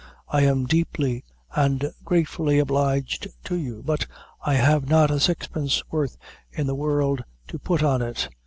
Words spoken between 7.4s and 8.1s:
to put on